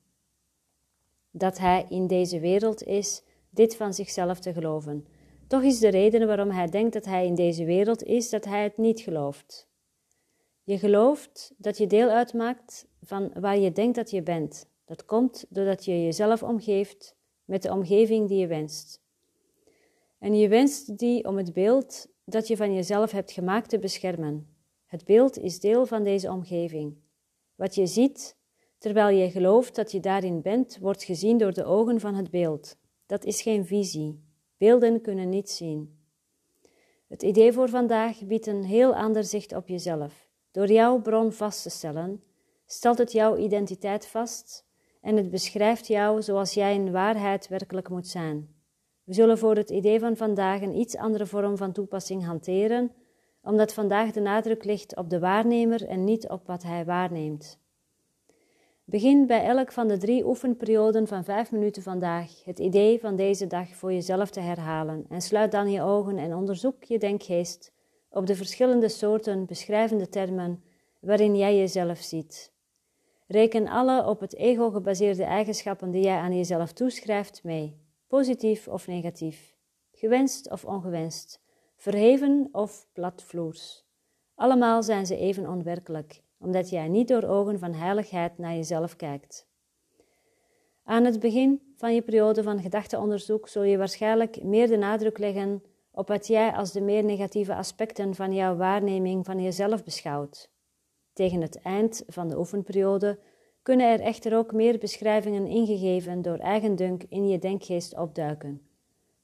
Dat 1.31 1.59
hij 1.59 1.87
in 1.89 2.07
deze 2.07 2.41
wereld 2.41 2.83
is, 2.83 3.23
dit 3.51 3.77
van 3.77 3.95
zichzelf 3.95 4.39
te 4.41 4.53
geloven. 4.53 5.07
Toch 5.47 5.63
is 5.63 5.79
de 5.79 5.89
reden 5.89 6.27
waarom 6.27 6.51
hij 6.51 6.67
denkt 6.67 6.93
dat 6.93 7.05
hij 7.05 7.27
in 7.27 7.35
deze 7.35 7.65
wereld 7.65 8.03
is, 8.03 8.31
dat 8.31 8.45
hij 8.45 8.63
het 8.63 8.77
niet 8.77 9.01
gelooft. 9.01 9.69
Je 10.63 10.79
gelooft 10.79 11.55
dat 11.57 11.79
je 11.79 11.87
deel 11.87 12.09
uitmaakt 12.09 12.87
van 13.03 13.31
waar 13.41 13.59
je 13.59 13.73
denkt 13.73 13.97
dat 13.97 14.11
je 14.11 14.23
bent. 14.23 14.69
Dat 14.85 15.05
komt 15.05 15.47
doordat 15.49 15.85
je 15.85 16.05
jezelf 16.05 16.43
omgeeft 16.43 17.17
met 17.45 17.63
de 17.63 17.71
omgeving 17.71 18.29
die 18.29 18.39
je 18.39 18.47
wenst. 18.47 19.01
En 20.19 20.35
je 20.35 20.49
wenst 20.49 20.99
die 20.99 21.25
om 21.25 21.37
het 21.37 21.53
beeld 21.53 22.15
dat 22.29 22.47
je 22.47 22.57
van 22.57 22.75
jezelf 22.75 23.11
hebt 23.11 23.33
gemaakt 23.33 23.69
te 23.69 23.79
beschermen. 23.79 24.49
Het 24.87 25.05
beeld 25.05 25.39
is 25.39 25.61
deel 25.61 25.87
van 25.87 26.03
deze 26.03 26.31
omgeving. 26.31 26.97
Wat 27.55 27.75
je 27.75 27.87
ziet, 27.87 28.37
terwijl 28.79 29.17
je 29.17 29.31
gelooft 29.31 29.75
dat 29.75 29.93
je 29.93 30.01
daarin 30.01 30.43
bent, 30.43 30.79
wordt 30.79 31.05
gezien 31.05 31.39
door 31.39 31.53
de 31.53 31.65
ogen 31.65 32.01
van 32.01 32.15
het 32.15 32.31
beeld. 32.31 32.77
Dat 33.07 33.25
is 33.25 33.43
geen 33.43 33.67
visie. 33.67 34.25
Beelden 34.57 35.01
kunnen 35.01 35.29
niet 35.29 35.51
zien. 35.51 35.99
Het 37.09 37.23
idee 37.23 37.53
voor 37.53 37.69
vandaag 37.69 38.25
biedt 38.25 38.47
een 38.47 38.65
heel 38.65 38.95
ander 38.95 39.25
zicht 39.25 39.55
op 39.55 39.69
jezelf. 39.69 40.29
Door 40.51 40.73
jouw 40.73 41.01
bron 41.01 41.33
vast 41.33 41.63
te 41.63 41.71
stellen, 41.71 42.23
stelt 42.67 42.99
het 42.99 43.13
jouw 43.13 43.37
identiteit 43.37 44.07
vast 44.07 44.67
en 45.01 45.17
het 45.17 45.31
beschrijft 45.31 45.87
jou 45.87 46.23
zoals 46.23 46.55
jij 46.55 46.75
in 46.75 46.93
waarheid 46.93 47.49
werkelijk 47.49 47.89
moet 47.89 48.09
zijn. 48.09 48.56
We 49.07 49.15
zullen 49.15 49.39
voor 49.39 49.57
het 49.57 49.71
idee 49.71 50.01
van 50.01 50.17
vandaag 50.17 50.63
een 50.63 50.79
iets 50.79 50.97
andere 50.97 51.27
vorm 51.27 51.57
van 51.57 51.73
toepassing 51.73 52.25
hanteren, 52.25 52.93
omdat 53.43 53.75
vandaag 53.75 54.13
de 54.13 54.21
nadruk 54.21 54.65
ligt 54.65 54.97
op 54.97 55.11
de 55.11 55.19
waarnemer 55.19 55.89
en 55.89 56.05
niet 56.05 56.29
op 56.29 56.47
wat 56.47 56.63
hij 56.63 56.85
waarneemt. 56.85 57.59
Begin 58.85 59.27
bij 59.27 59.45
elk 59.45 59.73
van 59.73 59.89
de 59.89 59.99
drie 59.99 60.27
oefenperioden 60.27 61.07
van 61.07 61.25
vijf 61.25 61.53
minuten 61.53 61.83
vandaag 61.83 62.45
het 62.45 62.59
idee 62.59 63.01
van 63.01 63.17
deze 63.17 63.47
dag 63.47 63.69
voor 63.69 63.93
jezelf 63.93 64.31
te 64.31 64.41
herhalen 64.41 65.07
en 65.09 65.21
sluit 65.21 65.53
dan 65.53 65.71
je 65.71 65.83
ogen 65.83 66.19
en 66.19 66.35
onderzoek 66.35 66.85
je 66.85 66.99
denkgeest 66.99 67.73
op 68.11 68.27
de 68.27 68.35
verschillende 68.35 68.89
soorten 68.89 69.47
beschrijvende 69.47 70.09
termen 70.09 70.63
waarin 71.01 71.37
jij 71.37 71.57
jezelf 71.57 71.99
ziet. 71.99 72.53
Reken 73.27 73.69
alle 73.69 74.07
op 74.07 74.21
het 74.21 74.37
ego 74.37 74.71
gebaseerde 74.71 75.25
eigenschappen 75.25 75.91
die 75.91 76.03
jij 76.03 76.19
aan 76.19 76.37
jezelf 76.37 76.73
toeschrijft 76.73 77.45
mee, 77.45 77.86
positief 78.07 78.69
of 78.69 78.87
negatief, 78.87 79.57
gewenst 79.93 80.51
of 80.51 80.65
ongewenst, 80.65 81.41
verheven 81.77 82.49
of 82.53 82.87
platvloers. 82.93 83.85
Allemaal 84.35 84.83
zijn 84.83 85.07
ze 85.07 85.17
even 85.17 85.49
onwerkelijk 85.49 86.25
omdat 86.39 86.71
jij 86.71 86.89
niet 86.89 87.09
door 87.09 87.23
ogen 87.23 87.59
van 87.59 87.73
heiligheid 87.75 88.39
naar 88.39 88.55
jezelf 88.55 88.97
kijkt. 88.97 89.47
Aan 90.85 91.05
het 91.05 91.21
begin 91.21 91.75
van 91.77 91.95
je 91.95 92.03
periode 92.03 92.43
van 92.43 92.61
gedachteonderzoek 92.61 93.49
zul 93.49 93.63
je 93.63 93.79
waarschijnlijk 93.79 94.43
meer 94.43 94.67
de 94.67 94.77
nadruk 94.77 95.19
leggen 95.19 95.63
op 95.91 96.09
wat 96.09 96.27
jij 96.27 96.53
als 96.53 96.73
de 96.73 96.81
meer 96.81 97.05
negatieve 97.05 97.55
aspecten 97.55 98.15
van 98.15 98.35
jouw 98.35 98.57
waarneming 98.57 99.25
van 99.25 99.43
jezelf 99.43 99.85
beschouwt. 99.85 100.51
Tegen 101.13 101.41
het 101.41 101.61
eind 101.61 102.03
van 102.07 102.29
de 102.29 102.39
oefenperiode 102.39 103.19
kunnen 103.67 103.91
er 103.91 104.01
echter 104.01 104.37
ook 104.37 104.53
meer 104.53 104.79
beschrijvingen 104.79 105.47
ingegeven 105.47 106.23
door 106.23 106.39
eigendunk 106.39 107.03
in 107.09 107.29
je 107.29 107.39
denkgeest 107.39 107.97
opduiken. 107.97 108.61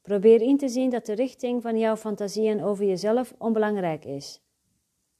Probeer 0.01 0.41
in 0.41 0.57
te 0.57 0.69
zien 0.69 0.89
dat 0.89 1.05
de 1.05 1.13
richting 1.13 1.61
van 1.61 1.77
jouw 1.77 1.95
fantasieën 1.95 2.63
over 2.63 2.85
jezelf 2.85 3.33
onbelangrijk 3.37 4.05
is 4.05 4.41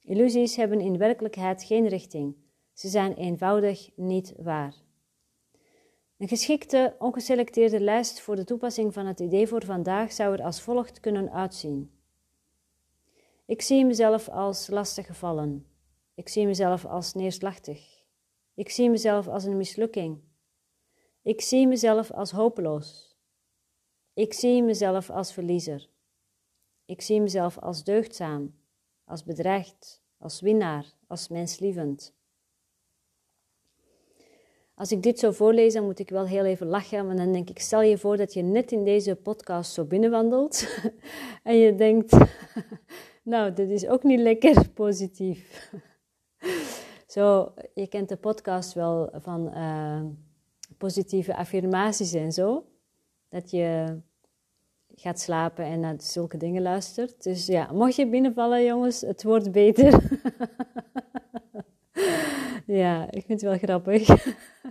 Illusies 0.02 0.56
hebben 0.56 0.80
in 0.80 0.98
werkelijkheid 0.98 1.62
geen 1.62 1.86
richting. 1.86 2.36
Ze 2.72 2.88
zijn 2.88 3.14
eenvoudig 3.14 3.90
niet 3.96 4.34
waar. 4.38 4.74
Een 6.18 6.28
geschikte, 6.28 6.94
ongeselecteerde 6.98 7.80
lijst 7.80 8.20
voor 8.20 8.36
de 8.36 8.44
toepassing 8.44 8.92
van 8.92 9.06
het 9.06 9.20
idee 9.20 9.46
voor 9.46 9.64
vandaag 9.64 10.12
zou 10.12 10.32
er 10.32 10.42
als 10.42 10.60
volgt 10.60 11.00
kunnen 11.00 11.32
uitzien. 11.32 11.90
Ik 13.46 13.62
zie 13.62 13.84
mezelf 13.84 14.28
als 14.28 14.66
lastig 14.66 15.06
gevallen. 15.06 15.66
Ik 16.14 16.28
zie 16.28 16.46
mezelf 16.46 16.84
als 16.84 17.14
neerslachtig. 17.14 17.93
Ik 18.54 18.70
zie 18.70 18.90
mezelf 18.90 19.28
als 19.28 19.44
een 19.44 19.56
mislukking. 19.56 20.18
Ik 21.22 21.40
zie 21.40 21.66
mezelf 21.66 22.10
als 22.10 22.30
hopeloos. 22.30 23.16
Ik 24.14 24.32
zie 24.32 24.62
mezelf 24.62 25.10
als 25.10 25.32
verliezer. 25.32 25.88
Ik 26.84 27.00
zie 27.00 27.20
mezelf 27.20 27.58
als 27.58 27.84
deugdzaam 27.84 28.54
als 29.04 29.24
bedreigd, 29.24 30.02
als 30.18 30.40
winnaar, 30.40 30.94
als 31.06 31.28
menslievend. 31.28 32.14
Als 34.74 34.92
ik 34.92 35.02
dit 35.02 35.18
zo 35.18 35.30
voorlees, 35.30 35.72
dan 35.72 35.84
moet 35.84 35.98
ik 35.98 36.08
wel 36.08 36.26
heel 36.26 36.44
even 36.44 36.66
lachen, 36.66 37.06
want 37.06 37.18
dan 37.18 37.32
denk 37.32 37.50
ik, 37.50 37.58
stel 37.60 37.82
je 37.82 37.98
voor 37.98 38.16
dat 38.16 38.32
je 38.32 38.42
net 38.42 38.72
in 38.72 38.84
deze 38.84 39.16
podcast 39.16 39.72
zo 39.72 39.84
binnenwandelt 39.84 40.80
en 41.42 41.56
je 41.56 41.74
denkt, 41.74 42.16
nou, 43.22 43.52
dit 43.52 43.70
is 43.70 43.86
ook 43.86 44.02
niet 44.02 44.20
lekker 44.20 44.70
positief. 44.70 45.70
zo, 47.14 47.54
je 47.74 47.86
kent 47.86 48.08
de 48.08 48.16
podcast 48.16 48.72
wel 48.72 49.10
van 49.12 49.50
uh, 49.56 50.00
positieve 50.78 51.36
affirmaties 51.36 52.12
en 52.12 52.32
zo, 52.32 52.66
dat 53.28 53.50
je 53.50 53.98
gaat 54.94 55.20
slapen 55.20 55.64
en 55.64 55.80
naar 55.80 55.94
zulke 55.98 56.36
dingen 56.36 56.62
luistert. 56.62 57.22
Dus 57.22 57.46
ja, 57.46 57.72
mocht 57.72 57.96
je 57.96 58.08
binnenvallen, 58.08 58.64
jongens, 58.64 59.00
het 59.00 59.22
wordt 59.22 59.52
beter. 59.52 60.02
ja, 62.82 63.10
ik 63.10 63.24
vind 63.24 63.40
het 63.40 63.50
wel 63.50 63.58
grappig. 63.58 64.08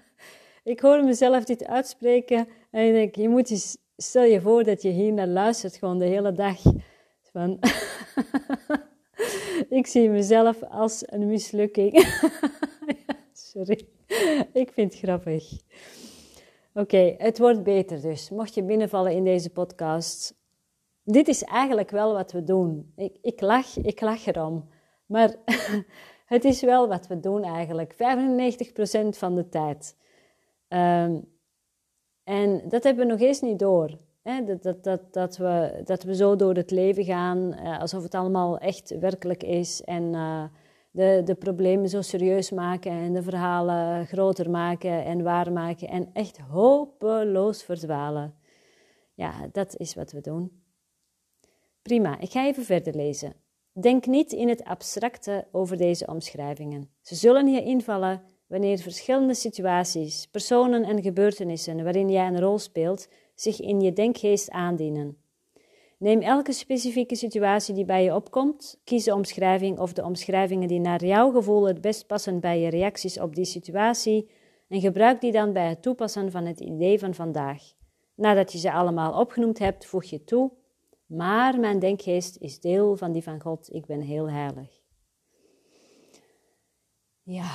ik 0.73 0.79
hoor 0.79 1.03
mezelf 1.03 1.43
dit 1.43 1.65
uitspreken 1.65 2.47
en 2.71 2.85
ik 2.87 2.93
denk, 2.93 3.15
je 3.15 3.29
moet 3.29 3.49
je, 3.49 3.77
stel 3.97 4.23
je 4.23 4.41
voor 4.41 4.63
dat 4.63 4.81
je 4.81 4.89
hier 4.89 5.13
naar 5.13 5.27
luistert 5.27 5.75
gewoon 5.75 5.99
de 5.99 6.05
hele 6.05 6.31
dag. 6.31 6.61
Van 7.21 7.59
ik 9.79 9.87
zie 9.87 10.09
mezelf 10.09 10.63
als 10.63 11.03
een 11.05 11.27
mislukking. 11.27 12.07
Sorry, 13.33 13.87
ik 14.53 14.71
vind 14.71 14.93
het 14.93 15.01
grappig. 15.01 15.61
Oké, 16.73 17.15
het 17.17 17.37
wordt 17.37 17.63
beter 17.63 18.01
dus. 18.01 18.29
Mocht 18.29 18.53
je 18.53 18.63
binnenvallen 18.63 19.11
in 19.11 19.23
deze 19.23 19.49
podcast. 19.49 20.35
Dit 21.03 21.27
is 21.27 21.43
eigenlijk 21.43 21.89
wel 21.89 22.13
wat 22.13 22.31
we 22.31 22.43
doen. 22.43 22.93
Ik, 22.95 23.17
ik 23.21 23.41
lach, 23.41 23.77
ik 23.77 24.01
lach 24.01 24.25
erom. 24.25 24.69
Maar 25.05 25.35
het 26.25 26.45
is 26.45 26.61
wel 26.61 26.87
wat 26.87 27.07
we 27.07 27.19
doen 27.19 27.43
eigenlijk. 27.43 27.93
95% 27.93 27.97
van 29.09 29.35
de 29.35 29.49
tijd. 29.49 29.97
Ehm, 30.67 31.19
en 32.23 32.61
dat 32.69 32.83
hebben 32.83 33.05
we 33.05 33.11
nog 33.11 33.21
eens 33.21 33.41
niet 33.41 33.59
door. 33.59 33.97
Dat, 34.23 34.63
dat, 34.63 34.83
dat, 34.83 35.13
dat, 35.13 35.37
we, 35.37 35.81
dat 35.83 36.03
we 36.03 36.15
zo 36.15 36.35
door 36.35 36.53
het 36.55 36.71
leven 36.71 37.03
gaan, 37.03 37.53
uh, 37.53 37.79
alsof 37.79 38.03
het 38.03 38.13
allemaal 38.15 38.57
echt 38.57 38.99
werkelijk 38.99 39.43
is. 39.43 39.81
En 39.81 40.03
uh, 40.03 40.43
de, 40.91 41.21
de 41.25 41.35
problemen 41.35 41.89
zo 41.89 42.01
serieus 42.01 42.51
maken 42.51 42.91
en 42.91 43.13
de 43.13 43.23
verhalen 43.23 44.07
groter 44.07 44.49
maken 44.49 45.05
en 45.05 45.23
waarmaken 45.23 45.87
en 45.87 46.09
echt 46.13 46.37
hopeloos 46.37 47.63
verdwalen. 47.63 48.35
Ja, 49.13 49.31
dat 49.51 49.77
is 49.77 49.95
wat 49.95 50.11
we 50.11 50.21
doen. 50.21 50.61
Prima, 51.81 52.19
ik 52.19 52.31
ga 52.31 52.45
even 52.45 52.63
verder 52.63 52.95
lezen. 52.95 53.33
Denk 53.71 54.05
niet 54.05 54.31
in 54.31 54.49
het 54.49 54.63
abstracte 54.63 55.47
over 55.51 55.77
deze 55.77 56.07
omschrijvingen. 56.07 56.89
Ze 57.01 57.15
zullen 57.15 57.47
je 57.47 57.63
invallen 57.63 58.21
wanneer 58.47 58.77
verschillende 58.77 59.33
situaties, 59.33 60.27
personen 60.27 60.83
en 60.83 61.01
gebeurtenissen 61.01 61.83
waarin 61.83 62.09
jij 62.09 62.27
een 62.27 62.39
rol 62.39 62.59
speelt, 62.59 63.07
zich 63.35 63.59
in 63.59 63.81
je 63.81 63.93
denkgeest 63.93 64.49
aandienen. 64.49 65.17
Neem 65.97 66.21
elke 66.21 66.51
specifieke 66.51 67.15
situatie 67.15 67.73
die 67.73 67.85
bij 67.85 68.03
je 68.03 68.15
opkomt, 68.15 68.81
kies 68.83 69.03
de 69.03 69.13
omschrijving 69.13 69.79
of 69.79 69.93
de 69.93 70.03
omschrijvingen 70.03 70.67
die 70.67 70.79
naar 70.79 71.05
jouw 71.05 71.31
gevoel 71.31 71.67
het 71.67 71.81
best 71.81 72.07
passen 72.07 72.39
bij 72.39 72.59
je 72.59 72.69
reacties 72.69 73.19
op 73.19 73.35
die 73.35 73.45
situatie 73.45 74.29
en 74.67 74.81
gebruik 74.81 75.21
die 75.21 75.31
dan 75.31 75.53
bij 75.53 75.69
het 75.69 75.81
toepassen 75.81 76.31
van 76.31 76.45
het 76.45 76.59
idee 76.59 76.99
van 76.99 77.13
vandaag. 77.13 77.61
Nadat 78.15 78.51
je 78.51 78.57
ze 78.57 78.71
allemaal 78.71 79.19
opgenoemd 79.19 79.59
hebt, 79.59 79.85
voeg 79.85 80.03
je 80.03 80.23
toe: 80.23 80.51
Maar 81.05 81.59
mijn 81.59 81.79
denkgeest 81.79 82.37
is 82.37 82.59
deel 82.59 82.97
van 82.97 83.11
die 83.11 83.23
van 83.23 83.41
God. 83.41 83.73
Ik 83.73 83.85
ben 83.85 84.01
heel 84.01 84.29
heilig. 84.29 84.81
Ja. 87.23 87.51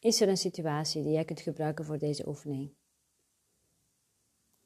Is 0.00 0.20
er 0.20 0.28
een 0.28 0.36
situatie 0.36 1.02
die 1.02 1.12
jij 1.12 1.24
kunt 1.24 1.40
gebruiken 1.40 1.84
voor 1.84 1.98
deze 1.98 2.28
oefening? 2.28 2.74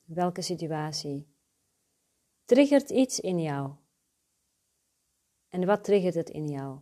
Welke 0.04 0.42
situatie 0.42 1.28
triggert 2.44 2.90
iets 2.90 3.20
in 3.20 3.40
jou? 3.40 3.72
En 5.48 5.66
wat 5.66 5.84
triggert 5.84 6.14
het 6.14 6.30
in 6.30 6.48
jou? 6.48 6.80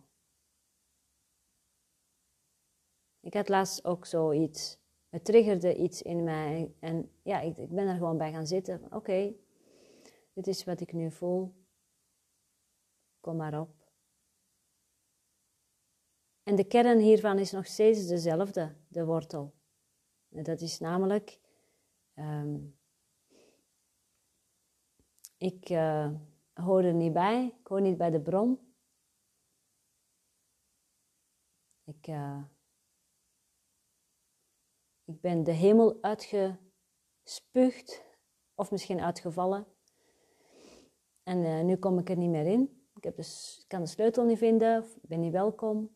Ik 3.19 3.33
had 3.33 3.49
laatst 3.49 3.85
ook 3.85 4.05
zoiets. 4.05 4.77
Het 5.09 5.25
triggerde 5.25 5.75
iets 5.75 6.01
in 6.01 6.23
mij. 6.23 6.73
En 6.79 7.11
ja, 7.23 7.39
ik, 7.39 7.57
ik 7.57 7.69
ben 7.69 7.87
er 7.87 7.95
gewoon 7.95 8.17
bij 8.17 8.31
gaan 8.31 8.47
zitten. 8.47 8.81
Oké, 8.89 9.33
dit 10.33 10.47
is 10.47 10.63
wat 10.63 10.79
ik 10.79 10.93
nu 10.93 11.11
voel. 11.11 11.53
Kom 13.19 13.35
maar 13.35 13.59
op. 13.59 13.82
En 16.43 16.55
de 16.55 16.63
kern 16.63 16.99
hiervan 16.99 17.39
is 17.39 17.51
nog 17.51 17.65
steeds 17.65 18.07
dezelfde, 18.07 18.75
de 18.87 19.05
wortel. 19.05 19.53
En 20.29 20.43
dat 20.43 20.61
is 20.61 20.79
namelijk, 20.79 21.39
um, 22.15 22.77
ik 25.37 25.69
uh, 25.69 26.11
hoor 26.53 26.83
er 26.83 26.93
niet 26.93 27.13
bij, 27.13 27.55
ik 27.59 27.67
hoor 27.67 27.81
niet 27.81 27.97
bij 27.97 28.09
de 28.09 28.21
bron. 28.21 28.73
Ik, 31.83 32.07
uh, 32.07 32.43
ik 35.03 35.21
ben 35.21 35.43
de 35.43 35.51
hemel 35.51 35.97
uitgespuugd, 36.01 38.03
of 38.55 38.71
misschien 38.71 38.99
uitgevallen. 38.99 39.67
En 41.23 41.37
uh, 41.37 41.61
nu 41.61 41.77
kom 41.77 41.99
ik 41.99 42.09
er 42.09 42.17
niet 42.17 42.29
meer 42.29 42.45
in. 42.45 42.87
Ik, 42.95 43.03
heb 43.03 43.15
dus, 43.15 43.63
kan 43.67 43.81
de 43.81 43.87
sleutel 43.87 44.25
niet 44.25 44.37
vinden, 44.37 44.85
ben 45.01 45.19
niet 45.19 45.31
welkom. 45.31 45.95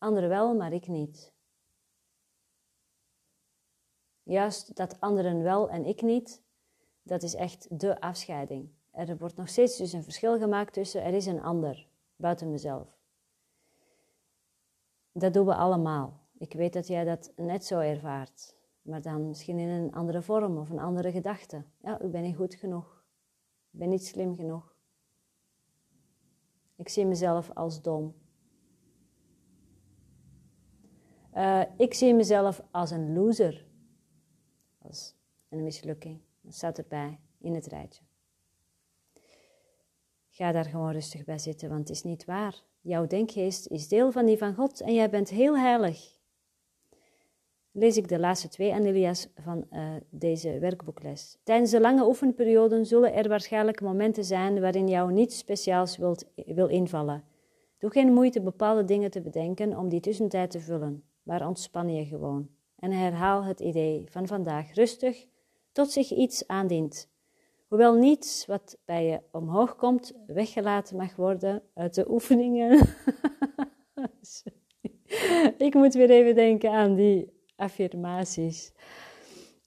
Anderen 0.00 0.28
wel, 0.28 0.54
maar 0.54 0.72
ik 0.72 0.86
niet. 0.86 1.32
Juist 4.22 4.76
dat 4.76 5.00
anderen 5.00 5.42
wel 5.42 5.70
en 5.70 5.84
ik 5.84 6.02
niet, 6.02 6.42
dat 7.02 7.22
is 7.22 7.34
echt 7.34 7.80
de 7.80 8.00
afscheiding. 8.00 8.68
Er 8.90 9.18
wordt 9.18 9.36
nog 9.36 9.48
steeds 9.48 9.76
dus 9.76 9.92
een 9.92 10.02
verschil 10.02 10.38
gemaakt 10.38 10.72
tussen 10.72 11.02
er 11.04 11.14
is 11.14 11.26
een 11.26 11.42
ander 11.42 11.88
buiten 12.16 12.50
mezelf. 12.50 12.98
Dat 15.12 15.34
doen 15.34 15.46
we 15.46 15.54
allemaal. 15.54 16.20
Ik 16.38 16.52
weet 16.52 16.72
dat 16.72 16.86
jij 16.86 17.04
dat 17.04 17.32
net 17.36 17.64
zo 17.64 17.78
ervaart, 17.78 18.56
maar 18.82 19.02
dan 19.02 19.28
misschien 19.28 19.58
in 19.58 19.68
een 19.68 19.92
andere 19.92 20.22
vorm 20.22 20.58
of 20.58 20.70
een 20.70 20.78
andere 20.78 21.10
gedachte. 21.12 21.64
Ja, 21.82 22.00
ik 22.00 22.10
ben 22.10 22.22
niet 22.22 22.36
goed 22.36 22.54
genoeg. 22.54 23.04
Ik 23.70 23.78
ben 23.78 23.88
niet 23.88 24.06
slim 24.06 24.36
genoeg. 24.36 24.74
Ik 26.76 26.88
zie 26.88 27.06
mezelf 27.06 27.50
als 27.54 27.82
dom. 27.82 28.19
Uh, 31.40 31.62
ik 31.76 31.94
zie 31.94 32.14
mezelf 32.14 32.62
als 32.70 32.90
een 32.90 33.12
loser. 33.12 33.66
Als 34.78 35.14
een 35.48 35.62
mislukking. 35.62 36.20
Dat 36.40 36.54
staat 36.54 36.78
erbij 36.78 37.18
in 37.38 37.54
het 37.54 37.66
rijtje. 37.66 38.02
Ga 40.28 40.52
daar 40.52 40.64
gewoon 40.64 40.92
rustig 40.92 41.24
bij 41.24 41.38
zitten, 41.38 41.68
want 41.68 41.80
het 41.80 41.90
is 41.90 42.02
niet 42.02 42.24
waar. 42.24 42.62
Jouw 42.80 43.06
denkgeest 43.06 43.66
is 43.66 43.88
deel 43.88 44.12
van 44.12 44.26
die 44.26 44.38
van 44.38 44.54
God 44.54 44.80
en 44.80 44.94
jij 44.94 45.10
bent 45.10 45.28
heel 45.28 45.58
heilig. 45.58 46.18
Lees 47.70 47.96
ik 47.96 48.08
de 48.08 48.18
laatste 48.18 48.48
twee 48.48 48.72
anilia's 48.72 49.28
van 49.34 49.66
uh, 49.72 49.94
deze 50.10 50.58
werkboekles. 50.58 51.38
Tijdens 51.42 51.70
de 51.70 51.80
lange 51.80 52.06
oefenperioden 52.06 52.86
zullen 52.86 53.14
er 53.14 53.28
waarschijnlijk 53.28 53.80
momenten 53.80 54.24
zijn 54.24 54.60
waarin 54.60 54.88
jou 54.88 55.12
niets 55.12 55.38
speciaals 55.38 55.96
wilt, 55.96 56.26
wil 56.34 56.68
invallen. 56.68 57.24
Doe 57.78 57.90
geen 57.90 58.12
moeite 58.12 58.40
bepaalde 58.40 58.84
dingen 58.84 59.10
te 59.10 59.20
bedenken 59.20 59.78
om 59.78 59.88
die 59.88 60.00
tussentijd 60.00 60.50
te 60.50 60.60
vullen 60.60 61.09
maar 61.22 61.46
ontspan 61.46 61.94
je 61.94 62.04
gewoon 62.04 62.48
en 62.76 62.92
herhaal 62.92 63.44
het 63.44 63.60
idee 63.60 64.04
van 64.10 64.26
vandaag 64.26 64.74
rustig 64.74 65.26
tot 65.72 65.90
zich 65.90 66.10
iets 66.10 66.46
aandient. 66.46 67.08
Hoewel 67.68 67.94
niets 67.94 68.46
wat 68.46 68.78
bij 68.84 69.04
je 69.04 69.20
omhoog 69.32 69.76
komt 69.76 70.12
weggelaten 70.26 70.96
mag 70.96 71.16
worden 71.16 71.62
uit 71.74 71.94
de 71.94 72.10
oefeningen. 72.10 72.78
Ik 75.58 75.74
moet 75.74 75.94
weer 75.94 76.10
even 76.10 76.34
denken 76.34 76.70
aan 76.70 76.94
die 76.94 77.32
affirmaties. 77.56 78.72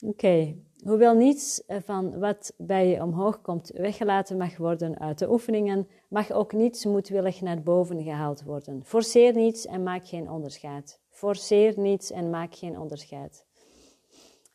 Oké, 0.06 0.56
hoewel 0.84 1.16
niets 1.16 1.64
van 1.68 2.20
wat 2.20 2.54
bij 2.58 2.88
je 2.88 3.02
omhoog 3.02 3.42
komt 3.42 3.72
weggelaten 3.74 4.38
mag 4.38 4.58
worden 4.58 5.00
uit 5.00 5.20
de 5.20 5.32
oefeningen, 5.32 5.88
mag 6.10 6.32
ook 6.32 6.54
niets 6.54 6.86
moedwillig 6.86 7.42
naar 7.42 7.62
boven 7.62 8.04
gehaald 8.04 8.44
worden. 8.44 8.86
Forceer 8.86 9.36
niets 9.36 9.66
en 9.66 9.84
maak 9.84 10.08
geen 10.08 10.30
onderscheid. 10.30 11.03
Forceer 11.14 11.74
niets 11.80 12.12
en 12.12 12.30
maak 12.30 12.56
geen 12.56 12.80
onderscheid. 12.80 13.46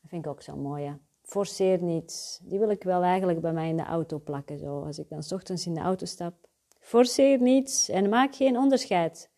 Dat 0.00 0.10
vind 0.10 0.24
ik 0.24 0.30
ook 0.30 0.42
zo 0.42 0.56
mooi. 0.56 0.84
Hè? 0.84 0.92
Forceer 1.22 1.82
niets. 1.82 2.40
Die 2.42 2.58
wil 2.58 2.70
ik 2.70 2.82
wel 2.82 3.02
eigenlijk 3.02 3.40
bij 3.40 3.52
mij 3.52 3.68
in 3.68 3.76
de 3.76 3.84
auto 3.84 4.18
plakken. 4.18 4.58
Zo, 4.58 4.82
als 4.82 4.98
ik 4.98 5.08
dan 5.08 5.22
s 5.22 5.32
ochtends 5.32 5.66
in 5.66 5.74
de 5.74 5.80
auto 5.80 6.06
stap. 6.06 6.34
Forceer 6.80 7.40
niets 7.40 7.88
en 7.88 8.08
maak 8.08 8.34
geen 8.34 8.58
onderscheid. 8.58 9.30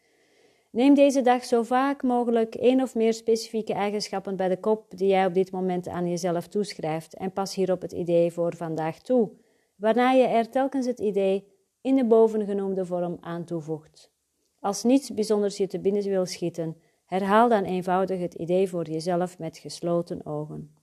Neem 0.71 0.95
deze 0.95 1.23
dag 1.23 1.45
zo 1.45 1.63
vaak 1.63 2.03
mogelijk 2.03 2.55
één 2.55 2.81
of 2.81 2.95
meer 2.95 3.15
specifieke 3.15 3.73
eigenschappen 3.73 4.37
bij 4.37 4.49
de 4.49 4.61
kop 4.61 4.85
die 4.97 5.09
jij 5.09 5.27
op 5.27 5.35
dit 5.35 5.51
moment 5.51 5.89
aan 5.89 6.09
jezelf 6.09 6.49
toeschrijft 6.49 7.15
en 7.15 7.33
pas 7.33 7.55
hierop 7.55 7.83
het 7.83 7.93
idee 7.93 8.33
voor 8.33 8.57
vandaag 8.57 8.99
toe, 8.99 9.31
waarna 9.77 10.11
je 10.11 10.27
er 10.27 10.51
telkens 10.51 10.87
het 10.87 10.99
idee 10.99 11.47
in 11.81 11.97
de 11.97 12.05
bovengenoemde 12.05 12.85
vorm 12.87 13.17
aan 13.21 13.45
toevoegt. 13.45 14.13
Als 14.61 14.83
niets 14.83 15.15
bijzonders 15.15 15.57
je 15.57 15.67
te 15.67 15.81
binnen 15.81 16.03
wil 16.03 16.27
schieten, 16.27 16.77
Herhaal 17.11 17.49
dan 17.49 17.65
eenvoudig 17.65 18.21
het 18.21 18.35
idee 18.35 18.69
voor 18.69 18.89
jezelf 18.89 19.39
met 19.39 19.59
gesloten 19.59 20.27
ogen. 20.27 20.75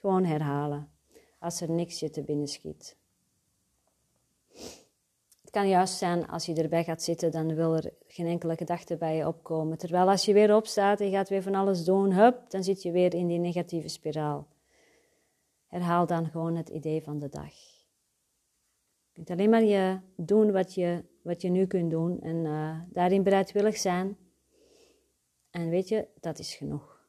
Gewoon 0.00 0.24
herhalen, 0.24 0.88
als 1.38 1.60
er 1.60 1.70
niks 1.70 2.00
je 2.00 2.10
te 2.10 2.22
binnen 2.22 2.48
schiet. 2.48 2.96
Het 5.40 5.50
kan 5.50 5.68
juist 5.68 5.94
zijn 5.94 6.28
als 6.28 6.46
je 6.46 6.54
erbij 6.54 6.84
gaat 6.84 7.02
zitten, 7.02 7.30
dan 7.30 7.54
wil 7.54 7.76
er 7.76 7.92
geen 8.06 8.26
enkele 8.26 8.56
gedachte 8.56 8.96
bij 8.96 9.16
je 9.16 9.26
opkomen. 9.26 9.78
Terwijl 9.78 10.08
als 10.08 10.24
je 10.24 10.32
weer 10.32 10.54
opstaat 10.54 11.00
en 11.00 11.06
je 11.06 11.12
gaat 11.12 11.28
weer 11.28 11.42
van 11.42 11.54
alles 11.54 11.84
doen, 11.84 12.12
hup, 12.12 12.50
dan 12.50 12.64
zit 12.64 12.82
je 12.82 12.90
weer 12.90 13.14
in 13.14 13.26
die 13.26 13.38
negatieve 13.38 13.88
spiraal. 13.88 14.46
Herhaal 15.66 16.06
dan 16.06 16.26
gewoon 16.26 16.56
het 16.56 16.68
idee 16.68 17.02
van 17.02 17.18
de 17.18 17.28
dag. 17.28 17.54
Je 19.02 19.12
kunt 19.12 19.30
alleen 19.30 19.50
maar 19.50 19.64
je 19.64 19.98
doen 20.16 20.52
wat 20.52 20.74
je, 20.74 21.04
wat 21.22 21.42
je 21.42 21.48
nu 21.48 21.66
kunt 21.66 21.90
doen 21.90 22.20
en 22.20 22.36
uh, 22.36 22.80
daarin 22.92 23.22
bereidwillig 23.22 23.76
zijn 23.76 24.16
en 25.54 25.68
weet 25.68 25.88
je, 25.88 26.08
dat 26.20 26.38
is 26.38 26.54
genoeg. 26.54 27.02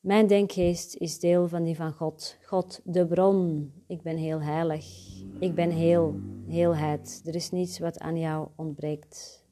Mijn 0.00 0.26
denkgeest 0.26 0.96
is 0.96 1.18
deel 1.18 1.48
van 1.48 1.62
die 1.62 1.76
van 1.76 1.92
God. 1.92 2.38
God, 2.42 2.80
de 2.84 3.06
bron. 3.06 3.72
Ik 3.86 4.02
ben 4.02 4.16
heel 4.16 4.42
heilig. 4.42 4.86
Ik 5.40 5.54
ben 5.54 5.70
heel, 5.70 6.20
heelheid. 6.46 7.22
Er 7.24 7.34
is 7.34 7.50
niets 7.50 7.78
wat 7.78 7.98
aan 7.98 8.18
jou 8.18 8.48
ontbreekt. 8.56 9.44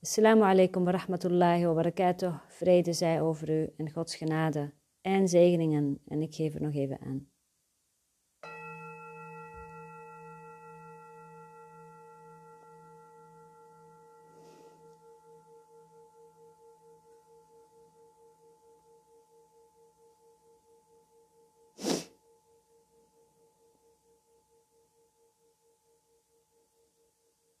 Assalamu 0.00 0.42
alaikum 0.42 0.84
wa 0.84 0.90
rahmatullahi 0.90 1.66
wa 1.66 1.74
barakatuh. 1.74 2.34
Vrede 2.48 2.92
zij 2.92 3.22
over 3.22 3.50
u 3.50 3.72
en 3.76 3.90
Gods 3.90 4.16
genade 4.16 4.72
en 5.00 5.28
zegeningen. 5.28 6.00
En 6.06 6.22
ik 6.22 6.34
geef 6.34 6.54
er 6.54 6.62
nog 6.62 6.74
even 6.74 7.00
aan. 7.00 7.29